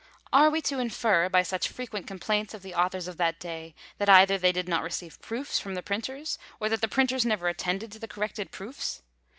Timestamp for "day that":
3.39-4.09